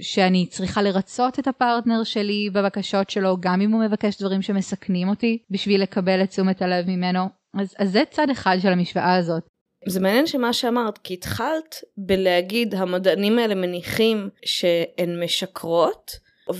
שאני 0.00 0.46
צריכה 0.46 0.82
לרצות 0.82 1.38
את 1.38 1.48
הפרטנר 1.48 2.04
שלי 2.04 2.50
בבקשות 2.52 3.10
שלו 3.10 3.36
גם 3.40 3.60
אם 3.60 3.72
הוא 3.72 3.84
מבקש 3.84 4.20
דברים 4.20 4.42
שמסכנים 4.42 5.08
אותי 5.08 5.38
בשביל 5.50 5.82
לקבל 5.82 6.22
את 6.22 6.28
תשומת 6.28 6.62
הלב 6.62 6.86
ממנו 6.88 7.20
אז, 7.54 7.74
אז 7.78 7.92
זה 7.92 8.02
צד 8.10 8.30
אחד 8.30 8.56
של 8.62 8.68
המשוואה 8.68 9.14
הזאת. 9.14 9.42
זה 9.86 10.00
מעניין 10.00 10.26
שמה 10.26 10.52
שאמרת, 10.52 10.98
כי 10.98 11.14
התחלת 11.14 11.74
בלהגיד 11.96 12.74
המדענים 12.74 13.38
האלה 13.38 13.54
מניחים 13.54 14.28
שהן 14.44 15.24
משקרות, 15.24 16.10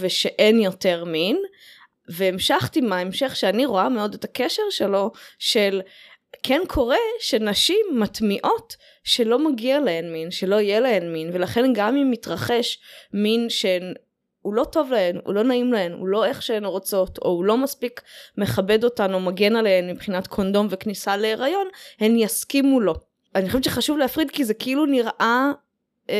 ושאין 0.00 0.60
יותר 0.60 1.04
מין. 1.04 1.36
והמשכתי 2.16 2.80
מההמשך 2.80 3.36
שאני 3.36 3.66
רואה 3.66 3.88
מאוד 3.88 4.14
את 4.14 4.24
הקשר 4.24 4.62
שלו 4.70 5.10
של 5.38 5.80
כן 6.42 6.60
קורה 6.68 6.96
שנשים 7.20 7.86
מטמיעות 7.92 8.76
שלא 9.04 9.50
מגיע 9.50 9.80
להן 9.80 10.12
מין, 10.12 10.30
שלא 10.30 10.60
יהיה 10.60 10.80
להן 10.80 11.12
מין, 11.12 11.30
ולכן 11.32 11.72
גם 11.74 11.96
אם 11.96 12.10
מתרחש 12.10 12.78
מין 13.12 13.50
שהן 13.50 13.94
הוא 14.42 14.54
לא 14.54 14.64
טוב 14.64 14.90
להן, 14.92 15.18
הוא 15.24 15.34
לא 15.34 15.42
נעים 15.42 15.72
להן, 15.72 15.92
הוא 15.92 16.08
לא 16.08 16.24
איך 16.24 16.42
שהן 16.42 16.64
רוצות, 16.64 17.18
או 17.18 17.30
הוא 17.30 17.44
לא 17.44 17.56
מספיק 17.56 18.00
מכבד 18.38 18.84
אותן 18.84 19.14
או 19.14 19.20
מגן 19.20 19.56
עליהן 19.56 19.90
מבחינת 19.90 20.26
קונדום 20.26 20.66
וכניסה 20.70 21.16
להיריון, 21.16 21.68
הן 22.00 22.16
יסכימו 22.16 22.80
לו. 22.80 22.94
אני 23.34 23.46
חושבת 23.46 23.64
שחשוב 23.64 23.98
להפריד 23.98 24.30
כי 24.30 24.44
זה 24.44 24.54
כאילו 24.54 24.86
נראה 24.86 25.10
אה, 25.20 25.50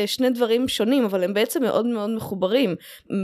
שני 0.05 0.29
דברים 0.29 0.67
שונים, 0.67 1.05
אבל 1.05 1.23
הם 1.23 1.33
בעצם 1.33 1.63
מאוד 1.63 1.85
מאוד 1.85 2.09
מחוברים. 2.09 2.75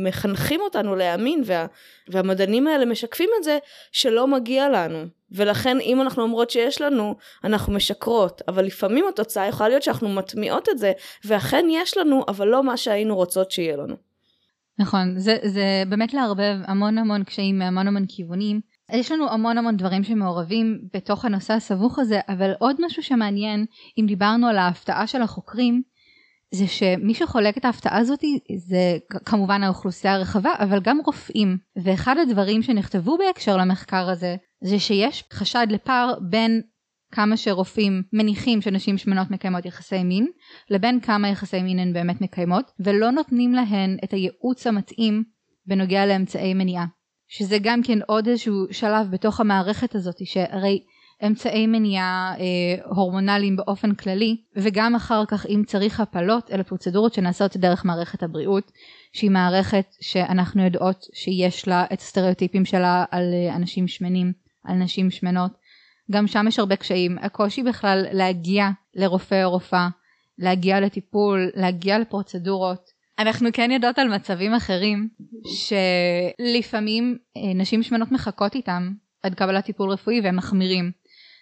מחנכים 0.04 0.62
אותנו 0.62 0.96
להאמין, 0.96 1.42
וה, 1.46 1.66
והמדענים 2.10 2.68
האלה 2.68 2.86
משקפים 2.86 3.30
את 3.40 3.44
זה 3.44 3.58
שלא 3.92 4.28
מגיע 4.28 4.70
לנו. 4.70 5.06
ולכן 5.32 5.80
אם 5.80 6.02
אנחנו 6.02 6.24
אומרות 6.24 6.50
שיש 6.50 6.82
לנו, 6.82 7.16
אנחנו 7.44 7.74
משקרות. 7.74 8.42
אבל 8.48 8.66
לפעמים 8.66 9.06
התוצאה 9.10 9.48
יכולה 9.48 9.70
להיות 9.70 9.84
שאנחנו 9.84 10.10
מטמיעות 10.10 10.70
את 10.70 10.78
זה, 10.78 10.92
ואכן 11.26 11.66
יש 11.70 11.98
לנו, 11.98 12.24
אבל 12.28 12.48
לא 12.48 12.64
מה 12.64 12.78
שהיינו 12.78 13.16
רוצות 13.16 13.52
שיהיה 13.52 13.78
לנו. 13.78 13.96
נכון, 14.80 15.20
זה, 15.20 15.38
זה 15.44 15.84
באמת 15.90 16.14
לערבב 16.14 16.56
המון 16.66 16.98
המון 16.98 17.24
קשיים 17.24 17.60
מהמון 17.60 17.88
המון 17.88 18.06
כיוונים. 18.08 18.62
יש 18.92 19.12
לנו 19.12 19.30
המון 19.30 19.58
המון 19.58 19.78
דברים 19.78 20.04
שמעורבים 20.04 20.82
בתוך 20.94 21.26
הנושא 21.26 21.54
הסבוך 21.54 22.00
הזה, 22.00 22.20
אבל 22.30 22.52
עוד 22.60 22.76
משהו 22.80 23.04
שמעניין, 23.04 23.66
אם 23.98 24.06
דיברנו 24.08 24.48
על 24.48 24.58
ההפתעה 24.58 25.08
של 25.08 25.22
החוקרים, 25.22 25.82
זה 26.51 26.68
שמי 26.68 27.13
שחולק 27.13 27.58
את 27.58 27.66
ההפתעה 27.66 27.98
הזאת 27.98 28.24
זה 28.58 28.98
כמובן 29.25 29.63
האוכלוסייה 29.63 30.13
הרחבה, 30.13 30.54
אבל 30.60 30.80
גם 30.80 31.00
רופאים. 31.06 31.58
ואחד 31.84 32.16
הדברים 32.18 32.63
שנכתבו 32.63 33.18
בהקשר 33.18 33.58
למחקר 33.58 34.10
הזה, 34.10 34.36
זה 34.63 34.80
שיש 34.80 35.24
חשד 35.34 35.68
לפער 35.70 36.13
בין 36.30 36.62
כמה 37.12 37.38
שרופאים 37.38 38.04
מניחים 38.13 38.62
שנשים 38.62 38.98
שמנות 38.98 39.32
מקיימות 39.32 39.66
יחסי 39.66 40.04
מין, 40.04 40.27
לבין 40.70 41.00
כמה 41.00 41.30
יחסי 41.30 41.62
מין 41.62 41.80
הן 41.80 41.94
באמת 41.94 42.22
מקיימות, 42.22 42.72
ולא 42.80 43.12
נותנים 43.12 43.54
להן 43.54 43.98
את 44.04 44.12
הייעוץ 44.12 44.68
המתאים 44.68 45.24
בנוגע 45.66 46.06
לאמצעי 46.06 46.54
מניעה. 46.54 46.86
שזה 47.27 47.58
גם 47.62 47.84
כן 47.84 48.00
עוד 48.08 48.27
איזשהו 48.27 48.66
שלב 48.72 49.08
בתוך 49.12 49.39
המערכת 49.39 49.96
הזאת, 49.96 50.25
שהרי 50.25 50.84
אמצעי 51.26 51.68
מניעה 51.68 52.34
אה, 52.40 52.96
הורמונליים 52.96 53.56
באופן 53.56 53.96
כללי, 53.96 54.38
וגם 54.56 54.96
אחר 54.96 55.26
כך 55.28 55.46
אם 55.46 55.64
צריך 55.68 56.00
הפלות, 56.00 56.52
אלה 56.52 56.64
פרוצדורות 56.64 57.14
שנעשות 57.14 57.58
דרך 57.58 57.86
מערכת 57.86 58.24
הבריאות, 58.24 58.72
שהיא 59.14 59.32
מערכת 59.32 59.86
שאנחנו 60.02 60.64
יודעות 60.64 61.06
שיש 61.14 61.68
לה 61.68 61.86
את 61.94 62.00
הסטריאוטיפים 62.00 62.66
שלה 62.66 63.06
על 63.12 63.34
אה, 63.34 63.56
אנשים 63.56 63.88
שמנים, 63.88 64.34
על 64.64 64.76
נשים 64.76 65.12
שמנות. 65.12 65.52
גם 66.12 66.28
שם 66.28 66.46
יש 66.48 66.60
הרבה 66.60 66.76
קשיים. 66.76 67.18
הקושי 67.22 67.64
בכלל 67.64 68.06
להגיע 68.12 68.70
לרופא 68.96 69.44
או 69.44 69.52
רופאה, 69.52 69.88
להגיע 70.38 70.80
לטיפול, 70.80 71.52
להגיע 71.56 72.00
לפרוצדורות. 72.00 72.90
אנחנו 73.20 73.50
כן 73.54 73.72
יודעות 73.72 74.00
על 74.00 74.16
מצבים 74.16 74.54
אחרים 74.54 75.10
שלפעמים 75.46 77.18
אה, 77.38 77.54
נשים 77.56 77.84
שמנות 77.84 78.12
מחכות 78.12 78.56
איתם 78.56 78.92
עד 79.24 79.36
קבלת 79.36 79.66
טיפול 79.66 79.90
רפואי 79.90 80.22
והם 80.22 80.36
מחמירים. 80.36 80.92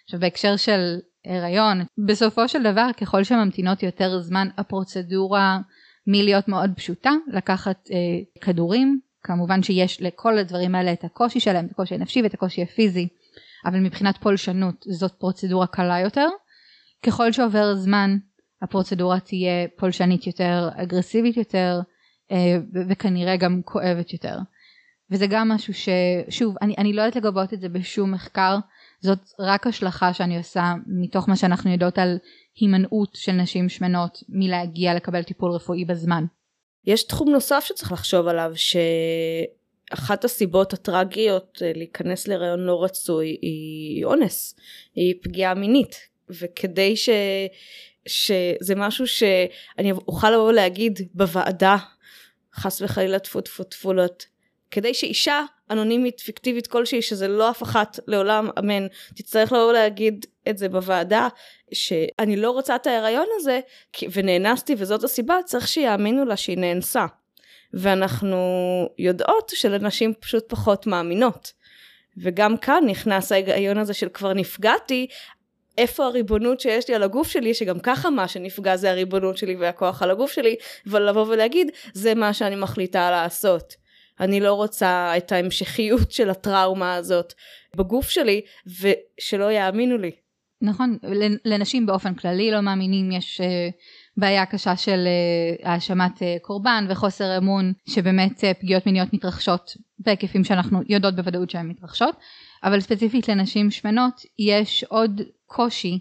עכשיו 0.06 0.20
בהקשר 0.20 0.56
של 0.56 0.98
הריון, 1.26 1.84
בסופו 2.06 2.48
של 2.48 2.62
דבר 2.62 2.88
ככל 3.00 3.24
שממתינות 3.24 3.82
יותר 3.82 4.20
זמן 4.20 4.48
הפרוצדורה 4.58 5.58
מלהיות 6.06 6.48
מאוד 6.48 6.70
פשוטה, 6.76 7.10
לקחת 7.32 7.88
אה, 7.92 7.96
כדורים, 8.40 9.00
כמובן 9.22 9.62
שיש 9.62 10.02
לכל 10.02 10.38
הדברים 10.38 10.74
האלה 10.74 10.92
את 10.92 11.04
הקושי 11.04 11.40
שלהם, 11.40 11.66
את 11.66 11.70
הקושי 11.70 11.94
הנפשי 11.94 12.22
ואת 12.22 12.34
הקושי 12.34 12.62
הפיזי, 12.62 13.08
אבל 13.66 13.80
מבחינת 13.80 14.16
פולשנות 14.16 14.84
זאת 14.88 15.12
פרוצדורה 15.12 15.66
קלה 15.66 16.00
יותר. 16.00 16.28
ככל 17.06 17.32
שעובר 17.32 17.74
זמן 17.74 18.16
הפרוצדורה 18.62 19.20
תהיה 19.20 19.68
פולשנית 19.76 20.26
יותר, 20.26 20.68
אגרסיבית 20.76 21.36
יותר, 21.36 21.80
אה, 22.32 22.56
וכנראה 22.88 23.36
גם 23.36 23.60
כואבת 23.64 24.12
יותר. 24.12 24.38
וזה 25.10 25.26
גם 25.26 25.48
משהו 25.48 25.74
ששוב 25.74 26.56
אני, 26.62 26.74
אני 26.78 26.92
לא 26.92 27.02
יודעת 27.02 27.16
לגבות 27.16 27.54
את 27.54 27.60
זה 27.60 27.68
בשום 27.68 28.12
מחקר 28.12 28.58
זאת 29.00 29.18
רק 29.38 29.66
השלכה 29.66 30.14
שאני 30.14 30.38
עושה 30.38 30.74
מתוך 30.86 31.28
מה 31.28 31.36
שאנחנו 31.36 31.72
יודעות 31.72 31.98
על 31.98 32.18
הימנעות 32.56 33.14
של 33.14 33.32
נשים 33.32 33.68
שמנות 33.68 34.18
מלהגיע 34.28 34.94
לקבל 34.94 35.22
טיפול 35.22 35.50
רפואי 35.50 35.84
בזמן. 35.84 36.24
יש 36.84 37.02
תחום 37.02 37.30
נוסף 37.30 37.64
שצריך 37.64 37.92
לחשוב 37.92 38.26
עליו 38.26 38.52
שאחת 38.54 40.24
הסיבות 40.24 40.72
הטרגיות 40.72 41.62
אה, 41.62 41.72
להיכנס 41.74 42.28
להיריון 42.28 42.60
לא 42.60 42.84
רצוי 42.84 43.38
היא 43.42 44.04
אונס, 44.04 44.56
היא 44.94 45.14
פגיעה 45.22 45.54
מינית 45.54 45.96
וכדי 46.30 46.96
ש... 46.96 47.08
שזה 48.06 48.74
משהו 48.76 49.06
שאני 49.06 49.92
אוכל 49.92 50.30
לבוא 50.30 50.52
להגיד 50.52 51.00
בוועדה 51.14 51.76
חס 52.54 52.82
וחלילה 52.82 53.18
טפו 53.18 53.40
טפו 53.40 53.64
טפו 53.64 53.92
כדי 54.70 54.94
שאישה 54.94 55.42
אנונימית 55.70 56.20
פיקטיבית 56.20 56.66
כלשהי 56.66 57.02
שזה 57.02 57.28
לא 57.28 57.50
אף 57.50 57.62
אחת 57.62 57.98
לעולם 58.06 58.50
אמן 58.58 58.86
תצטרך 59.14 59.52
לבוא 59.52 59.72
להגיד 59.72 60.26
את 60.48 60.58
זה 60.58 60.68
בוועדה 60.68 61.28
שאני 61.72 62.36
לא 62.36 62.50
רוצה 62.50 62.76
את 62.76 62.86
ההיריון 62.86 63.26
הזה 63.36 63.60
ונאנסתי 64.12 64.74
וזאת 64.78 65.04
הסיבה 65.04 65.36
צריך 65.44 65.68
שיאמינו 65.68 66.24
לה 66.24 66.36
שהיא 66.36 66.58
נאנסה 66.58 67.06
ואנחנו 67.74 68.38
יודעות 68.98 69.52
שלנשים 69.54 70.14
פשוט 70.20 70.44
פחות 70.48 70.86
מאמינות 70.86 71.52
וגם 72.16 72.56
כאן 72.56 72.84
נכנס 72.86 73.32
ההיגיון 73.32 73.78
הזה 73.78 73.94
של 73.94 74.08
כבר 74.08 74.32
נפגעתי 74.32 75.06
איפה 75.78 76.04
הריבונות 76.04 76.60
שיש 76.60 76.88
לי 76.88 76.94
על 76.94 77.02
הגוף 77.02 77.28
שלי, 77.28 77.54
שגם 77.54 77.78
ככה 77.78 78.10
מה 78.10 78.28
שנפגע 78.28 78.76
זה 78.76 78.90
הריבונות 78.90 79.36
שלי 79.36 79.56
והכוח 79.56 80.02
על 80.02 80.10
הגוף 80.10 80.32
שלי, 80.32 80.56
ולבוא 80.86 81.26
ולהגיד, 81.28 81.70
זה 81.92 82.14
מה 82.14 82.32
שאני 82.32 82.56
מחליטה 82.56 83.10
לעשות. 83.10 83.85
אני 84.20 84.40
לא 84.40 84.52
רוצה 84.54 85.16
את 85.16 85.32
ההמשכיות 85.32 86.12
של 86.12 86.30
הטראומה 86.30 86.94
הזאת 86.94 87.32
בגוף 87.76 88.08
שלי, 88.08 88.40
ושלא 88.66 89.52
יאמינו 89.52 89.98
לי. 89.98 90.10
נכון, 90.62 90.98
לנשים 91.44 91.86
באופן 91.86 92.14
כללי 92.14 92.50
לא 92.50 92.60
מאמינים, 92.60 93.12
יש 93.12 93.40
uh, 93.40 93.44
בעיה 94.16 94.46
קשה 94.46 94.76
של 94.76 95.06
uh, 95.62 95.68
האשמת 95.68 96.16
uh, 96.16 96.22
קורבן 96.42 96.86
וחוסר 96.88 97.38
אמון, 97.38 97.72
שבאמת 97.88 98.44
פגיעות 98.60 98.86
מיניות 98.86 99.12
מתרחשות 99.12 99.76
בהיקפים 99.98 100.44
שאנחנו 100.44 100.80
יודעות 100.88 101.16
בוודאות 101.16 101.50
שהן 101.50 101.68
מתרחשות, 101.68 102.16
אבל 102.64 102.80
ספציפית 102.80 103.28
לנשים 103.28 103.70
שמנות 103.70 104.22
יש 104.38 104.84
עוד 104.84 105.20
קושי 105.46 105.98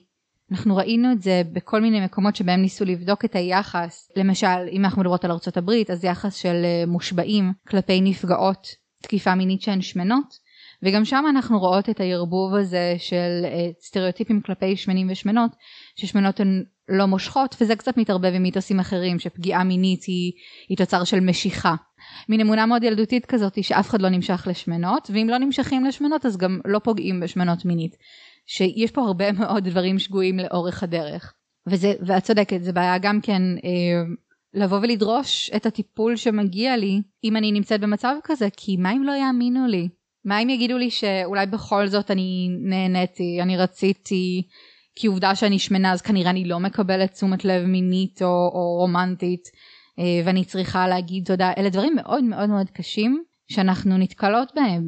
אנחנו 0.51 0.75
ראינו 0.75 1.11
את 1.11 1.21
זה 1.21 1.41
בכל 1.53 1.81
מיני 1.81 2.05
מקומות 2.05 2.35
שבהם 2.35 2.61
ניסו 2.61 2.85
לבדוק 2.85 3.25
את 3.25 3.35
היחס, 3.35 4.11
למשל 4.15 4.67
אם 4.71 4.85
אנחנו 4.85 5.01
מדברות 5.01 5.25
על 5.25 5.31
ארה"ב 5.31 5.69
אז 5.91 6.03
יחס 6.03 6.35
של 6.35 6.61
אה, 6.63 6.83
מושבעים 6.87 7.53
כלפי 7.67 8.01
נפגעות 8.01 8.67
תקיפה 9.01 9.35
מינית 9.35 9.61
שהן 9.61 9.81
שמנות, 9.81 10.45
וגם 10.83 11.05
שם 11.05 11.23
אנחנו 11.29 11.59
רואות 11.59 11.89
את 11.89 11.99
הערבוב 11.99 12.53
הזה 12.53 12.95
של 12.97 13.41
אה, 13.45 13.69
סטריאוטיפים 13.81 14.41
כלפי 14.41 14.75
שמנים 14.75 15.07
ושמנות, 15.11 15.51
ששמנות 15.95 16.39
הן 16.39 16.63
לא 16.89 17.05
מושכות 17.05 17.55
וזה 17.61 17.75
קצת 17.75 17.97
מתערבב 17.97 18.31
עם 18.33 18.43
מיתוסים 18.43 18.79
אחרים 18.79 19.19
שפגיעה 19.19 19.63
מינית 19.63 20.03
היא, 20.03 20.31
היא 20.69 20.77
תוצר 20.77 21.03
של 21.03 21.19
משיכה. 21.19 21.75
מין 22.29 22.41
אמונה 22.41 22.65
מאוד 22.65 22.83
ילדותית 22.83 23.25
כזאת 23.25 23.63
שאף 23.63 23.89
אחד 23.89 24.01
לא 24.01 24.09
נמשך 24.09 24.47
לשמנות 24.49 25.09
ואם 25.13 25.27
לא 25.29 25.37
נמשכים 25.37 25.85
לשמנות 25.85 26.25
אז 26.25 26.37
גם 26.37 26.59
לא 26.65 26.79
פוגעים 26.79 27.19
בשמנות 27.19 27.65
מינית. 27.65 27.95
שיש 28.45 28.91
פה 28.91 29.01
הרבה 29.01 29.31
מאוד 29.31 29.63
דברים 29.69 29.99
שגויים 29.99 30.39
לאורך 30.39 30.83
הדרך. 30.83 31.33
וזה, 31.67 31.93
ואת 32.05 32.23
צודקת, 32.23 32.63
זה 32.63 32.73
בעיה 32.73 32.97
גם 32.97 33.21
כן 33.21 33.41
אה, 33.63 34.03
לבוא 34.53 34.79
ולדרוש 34.81 35.51
את 35.55 35.65
הטיפול 35.65 36.15
שמגיע 36.15 36.77
לי 36.77 37.01
אם 37.23 37.37
אני 37.37 37.51
נמצאת 37.51 37.81
במצב 37.81 38.15
כזה, 38.23 38.47
כי 38.57 38.77
מה 38.77 38.91
אם 38.93 39.03
לא 39.03 39.11
יאמינו 39.11 39.67
לי? 39.67 39.89
מה 40.25 40.39
אם 40.39 40.49
יגידו 40.49 40.77
לי 40.77 40.89
שאולי 40.89 41.45
בכל 41.45 41.87
זאת 41.87 42.11
אני 42.11 42.49
נהניתי, 42.69 43.39
אני 43.41 43.57
רציתי, 43.57 44.47
כי 44.95 45.07
עובדה 45.07 45.35
שאני 45.35 45.59
שמנה 45.59 45.91
אז 45.91 46.01
כנראה 46.01 46.29
אני 46.29 46.45
לא 46.45 46.59
מקבלת 46.59 47.11
תשומת 47.11 47.45
לב 47.45 47.65
מינית 47.65 48.21
או, 48.21 48.27
או 48.27 48.77
רומנטית 48.79 49.49
אה, 49.99 50.21
ואני 50.25 50.45
צריכה 50.45 50.87
להגיד 50.87 51.25
תודה, 51.25 51.51
אלה 51.57 51.69
דברים 51.69 51.95
מאוד 51.95 52.23
מאוד 52.23 52.49
מאוד 52.49 52.69
קשים 52.69 53.23
שאנחנו 53.51 53.97
נתקלות 53.97 54.51
בהם 54.55 54.83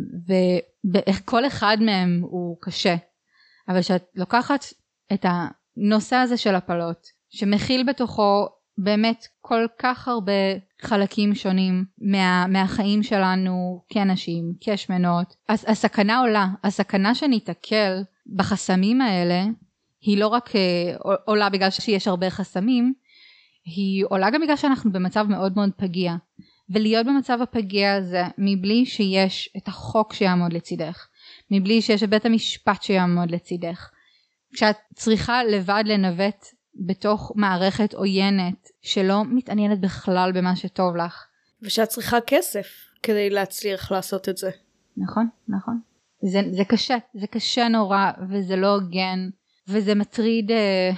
וכל 0.94 1.48
אחד 1.48 1.78
מהם 1.82 2.22
הוא 2.24 2.58
קשה. 2.62 2.96
אבל 3.70 3.82
כשאת 3.82 4.04
לוקחת 4.16 4.66
את 5.14 5.26
הנושא 5.30 6.16
הזה 6.16 6.38
של 6.38 6.56
הפלות, 6.56 7.08
שמכיל 7.30 7.84
בתוכו 7.84 8.48
באמת 8.78 9.26
כל 9.42 9.66
כך 9.80 10.08
הרבה 10.08 10.32
חלקים 10.82 11.36
שונים 11.36 11.86
מה, 12.02 12.48
מהחיים 12.48 13.04
שלנו 13.04 13.84
כאנשים, 13.90 14.54
כשמנות, 14.62 15.36
אז 15.50 15.66
הסכנה 15.68 16.20
עולה, 16.20 16.48
הסכנה 16.64 17.16
שניתקל 17.16 18.04
בחסמים 18.36 19.02
האלה 19.02 19.44
היא 20.02 20.18
לא 20.18 20.28
רק 20.28 20.56
אה, 20.56 20.96
עולה 21.26 21.50
בגלל 21.50 21.70
שיש 21.70 22.08
הרבה 22.08 22.30
חסמים, 22.30 22.94
היא 23.66 24.06
עולה 24.10 24.30
גם 24.30 24.42
בגלל 24.42 24.56
שאנחנו 24.56 24.92
במצב 24.92 25.26
מאוד 25.30 25.56
מאוד 25.56 25.70
פגיע. 25.78 26.16
ולהיות 26.70 27.06
במצב 27.06 27.42
הפגיע 27.42 27.94
הזה 27.94 28.24
מבלי 28.38 28.86
שיש 28.86 29.50
את 29.58 29.68
החוק 29.68 30.14
שיעמוד 30.14 30.54
לצידך, 30.54 31.08
מבלי 31.52 31.82
שיש 31.82 32.04
את 32.04 32.10
בית 32.10 32.26
המשפט 32.26 32.84
שיעמוד 32.84 33.32
לצידך. 33.32 33.90
כשאת 34.54 34.76
צריכה 34.96 35.44
לבד 35.44 35.84
לנווט 35.86 36.46
בתוך 36.76 37.32
מערכת 37.36 37.94
עוינת 37.94 38.70
שלא 38.82 39.24
מתעניינת 39.26 39.82
בכלל 39.82 40.32
במה 40.32 40.56
שטוב 40.56 40.96
לך. 40.96 41.26
ושאת 41.62 41.88
צריכה 41.88 42.18
כסף 42.28 42.68
כדי 43.04 43.30
להצליח 43.30 43.92
לעשות 43.92 44.30
את 44.30 44.38
זה. 44.38 44.50
נכון, 44.98 45.28
נכון. 45.48 45.80
זה, 46.22 46.42
זה 46.52 46.66
קשה, 46.66 46.98
זה 47.14 47.28
קשה 47.28 47.68
נורא 47.68 48.12
וזה 48.30 48.56
לא 48.56 48.68
הוגן 48.68 49.30
וזה 49.68 49.96
מטריד 49.96 50.52
אה, 50.52 50.92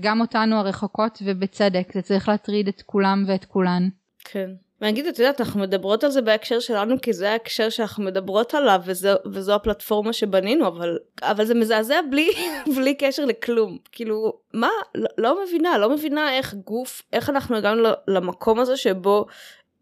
גם 0.00 0.20
אותנו 0.20 0.56
הרחוקות 0.56 1.22
ובצדק, 1.24 1.92
זה 1.94 2.02
צריך 2.02 2.28
להטריד 2.28 2.68
את 2.68 2.82
כולם 2.82 3.24
ואת 3.26 3.44
כולן. 3.44 3.88
כן. 4.24 4.50
ואני 4.80 4.92
אגיד, 4.92 5.06
את 5.06 5.18
יודעת, 5.18 5.40
אנחנו 5.40 5.60
מדברות 5.60 6.04
על 6.04 6.10
זה 6.10 6.22
בהקשר 6.22 6.60
שלנו, 6.60 7.00
כי 7.02 7.12
זה 7.12 7.30
ההקשר 7.30 7.70
שאנחנו 7.70 8.04
מדברות 8.04 8.54
עליו, 8.54 8.80
וזו, 8.84 9.08
וזו 9.26 9.54
הפלטפורמה 9.54 10.12
שבנינו, 10.12 10.66
אבל, 10.66 10.98
אבל 11.22 11.44
זה 11.44 11.54
מזעזע 11.54 12.00
בלי, 12.10 12.30
בלי 12.76 12.94
קשר 12.94 13.24
לכלום. 13.24 13.78
כאילו, 13.92 14.38
מה? 14.52 14.70
לא, 14.94 15.08
לא 15.18 15.44
מבינה, 15.44 15.78
לא 15.78 15.90
מבינה 15.90 16.36
איך 16.36 16.54
גוף, 16.54 17.02
איך 17.12 17.30
אנחנו 17.30 17.56
הגענו 17.56 17.88
למקום 18.08 18.60
הזה 18.60 18.76
שבו 18.76 19.26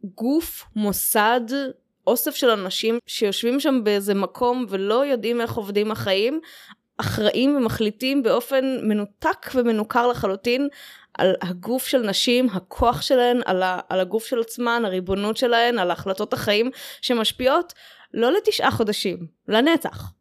גוף, 0.04 0.64
מוסד, 0.76 1.40
אוסף 2.06 2.34
של 2.34 2.50
אנשים 2.50 2.98
שיושבים 3.06 3.60
שם 3.60 3.84
באיזה 3.84 4.14
מקום 4.14 4.66
ולא 4.68 5.06
יודעים 5.06 5.40
איך 5.40 5.54
עובדים 5.54 5.90
החיים, 5.90 6.40
אחראים 6.96 7.56
ומחליטים 7.56 8.22
באופן 8.22 8.64
מנותק 8.82 9.50
ומנוכר 9.54 10.06
לחלוטין 10.06 10.68
על 11.14 11.34
הגוף 11.42 11.86
של 11.86 12.02
נשים, 12.02 12.48
הכוח 12.52 13.02
שלהן, 13.02 13.40
על, 13.44 13.62
ה, 13.62 13.80
על 13.88 14.00
הגוף 14.00 14.26
של 14.26 14.40
עצמן, 14.40 14.82
הריבונות 14.84 15.36
שלהן, 15.36 15.78
על 15.78 15.90
החלטות 15.90 16.32
החיים 16.32 16.70
שמשפיעות 17.00 17.72
לא 18.14 18.32
לתשעה 18.32 18.70
חודשים, 18.70 19.26
לנצח. 19.48 20.12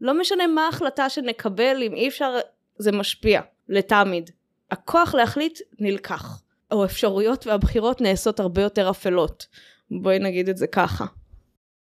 לא 0.00 0.20
משנה 0.20 0.46
מה 0.46 0.66
ההחלטה 0.66 1.08
שנקבל, 1.10 1.82
אם 1.82 1.94
אי 1.94 2.08
אפשר, 2.08 2.38
זה 2.78 2.92
משפיע, 2.92 3.40
לתמיד. 3.68 4.30
הכוח 4.70 5.14
להחליט 5.14 5.60
נלקח. 5.78 6.42
או 6.70 6.84
אפשרויות 6.84 7.46
והבחירות 7.46 8.00
נעשות 8.00 8.40
הרבה 8.40 8.62
יותר 8.62 8.90
אפלות. 8.90 9.46
בואי 9.90 10.18
נגיד 10.18 10.48
את 10.48 10.56
זה 10.56 10.66
ככה. 10.66 11.04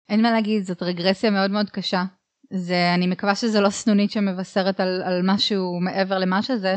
אין 0.10 0.22
מה 0.22 0.32
להגיד, 0.32 0.64
זאת 0.64 0.84
רגרסיה 0.84 1.30
מאוד 1.30 1.52
מאוד 1.52 1.70
קשה. 1.70 2.04
זה, 2.52 2.94
אני 2.94 3.08
מקווה 3.08 3.36
שזה 3.36 3.62
לא 3.62 3.70
סנונית 3.70 4.12
שמבשרת 4.12 4.80
על, 4.80 5.02
על 5.06 5.22
משהו 5.24 5.80
מעבר 5.80 6.20
למה 6.20 6.42
שזה, 6.42 6.76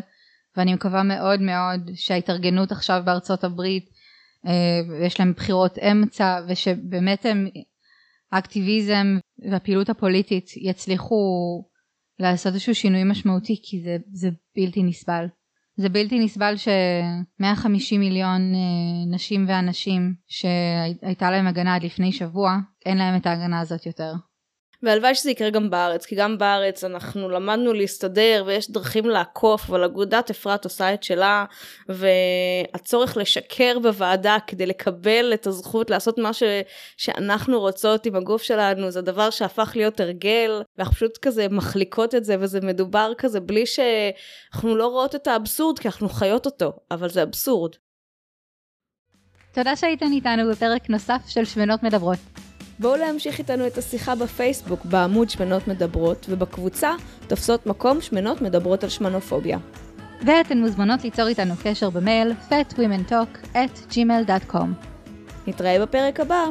ואני 0.56 0.74
מקווה 0.74 1.02
מאוד 1.02 1.40
מאוד 1.40 1.90
שההתארגנות 1.94 2.72
עכשיו 2.72 3.02
בארצות 3.04 3.44
הברית, 3.44 3.90
אה, 4.46 5.06
יש 5.06 5.20
להם 5.20 5.32
בחירות 5.32 5.78
אמצע, 5.78 6.40
ושבאמת 6.48 7.26
הם, 7.26 7.48
האקטיביזם 8.32 9.18
והפעילות 9.50 9.88
הפוליטית 9.88 10.50
יצליחו 10.56 11.14
לעשות 12.18 12.52
איזשהו 12.52 12.74
שינוי 12.74 13.04
משמעותי, 13.04 13.60
כי 13.62 13.82
זה, 13.82 13.96
זה 14.12 14.28
בלתי 14.56 14.82
נסבל. 14.82 15.26
זה 15.76 15.88
בלתי 15.88 16.18
נסבל 16.18 16.56
ש-150 16.56 17.98
מיליון 17.98 18.54
אה, 18.54 19.14
נשים 19.14 19.44
ואנשים 19.48 20.14
שהייתה 20.26 21.30
להם 21.30 21.46
הגנה 21.46 21.74
עד 21.74 21.82
לפני 21.82 22.12
שבוע, 22.12 22.56
אין 22.86 22.98
להם 22.98 23.16
את 23.16 23.26
ההגנה 23.26 23.60
הזאת 23.60 23.86
יותר. 23.86 24.12
והלוואי 24.84 25.14
שזה 25.14 25.30
יקרה 25.30 25.50
גם 25.50 25.70
בארץ, 25.70 26.06
כי 26.06 26.14
גם 26.14 26.38
בארץ 26.38 26.84
אנחנו 26.84 27.28
למדנו 27.28 27.72
להסתדר 27.72 28.44
ויש 28.46 28.70
דרכים 28.70 29.04
לעקוף, 29.04 29.70
אבל 29.70 29.84
אגודת 29.84 30.30
אפרת 30.30 30.64
עושה 30.64 30.94
את 30.94 31.02
שלה, 31.02 31.44
והצורך 31.88 33.16
לשקר 33.16 33.78
בוועדה 33.78 34.36
כדי 34.46 34.66
לקבל 34.66 35.30
את 35.34 35.46
הזכות 35.46 35.90
לעשות 35.90 36.18
מה 36.18 36.32
ש... 36.32 36.42
שאנחנו 36.96 37.60
רוצות 37.60 38.06
עם 38.06 38.16
הגוף 38.16 38.42
שלנו, 38.42 38.90
זה 38.90 39.00
דבר 39.00 39.30
שהפך 39.30 39.72
להיות 39.76 40.00
הרגל, 40.00 40.62
ואנחנו 40.78 40.94
פשוט 40.94 41.18
כזה 41.22 41.46
מחליקות 41.50 42.14
את 42.14 42.24
זה, 42.24 42.36
וזה 42.40 42.60
מדובר 42.60 43.12
כזה 43.18 43.40
בלי 43.40 43.64
שאנחנו 43.66 44.76
לא 44.76 44.86
רואות 44.86 45.14
את 45.14 45.26
האבסורד, 45.26 45.78
כי 45.78 45.88
אנחנו 45.88 46.08
חיות 46.08 46.46
אותו, 46.46 46.72
אבל 46.90 47.08
זה 47.08 47.22
אבסורד. 47.22 47.72
תודה 49.52 49.76
שהייתם 49.76 50.06
איתנו 50.12 50.50
בפרק 50.50 50.90
נוסף 50.90 51.22
של 51.28 51.44
שמנות 51.44 51.82
מדברות. 51.82 52.53
בואו 52.78 52.96
להמשיך 52.96 53.38
איתנו 53.38 53.66
את 53.66 53.78
השיחה 53.78 54.14
בפייסבוק 54.14 54.84
בעמוד 54.84 55.30
שמנות 55.30 55.68
מדברות, 55.68 56.26
ובקבוצה 56.28 56.92
תופסות 57.26 57.66
מקום 57.66 58.00
שמנות 58.00 58.42
מדברות 58.42 58.84
על 58.84 58.90
שמנופוביה. 58.90 59.58
ואתן 60.26 60.58
מוזמנות 60.58 61.04
ליצור 61.04 61.26
איתנו 61.26 61.54
קשר 61.62 61.90
במייל 61.90 62.32
fatwomentalk 62.50 63.54
at 63.54 63.92
gmail.com. 63.92 64.66
נתראה 65.46 65.82
בפרק 65.82 66.20
הבא. 66.20 66.44